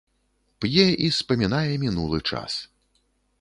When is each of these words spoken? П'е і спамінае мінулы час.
П'е 0.63 0.85
і 1.07 1.09
спамінае 1.17 1.67
мінулы 1.85 2.23
час. 2.31 2.57